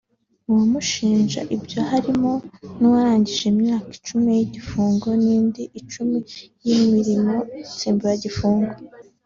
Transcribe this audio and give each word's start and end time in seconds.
Mu 0.45 0.53
bamushinja 0.59 1.41
ibyo 1.55 1.79
harimo 1.89 2.31
n’uwarangije 2.79 3.43
imyaka 3.53 3.87
icumi 3.97 4.29
y’igifungo 4.37 5.07
n’indi 5.23 5.63
icumi 5.79 6.17
y’imirimo 6.65 7.33
nsimburagifungo 7.73 8.73